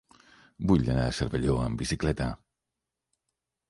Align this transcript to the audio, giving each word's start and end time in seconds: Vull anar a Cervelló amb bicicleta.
Vull 0.71 0.89
anar 0.93 1.05
a 1.11 1.13
Cervelló 1.19 1.59
amb 1.69 1.85
bicicleta. 1.85 2.35